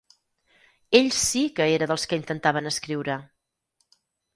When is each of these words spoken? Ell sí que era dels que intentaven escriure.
Ell 1.01 1.11
sí 1.19 1.45
que 1.59 1.69
era 1.75 1.91
dels 1.95 2.09
que 2.13 2.21
intentaven 2.23 2.75
escriure. 2.75 3.23